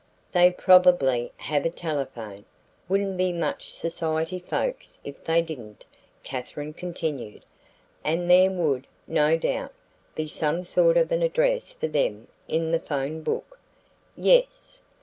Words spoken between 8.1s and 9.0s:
there would,